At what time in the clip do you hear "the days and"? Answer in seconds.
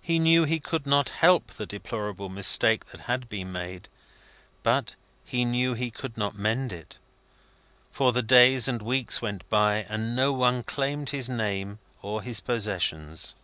8.14-8.80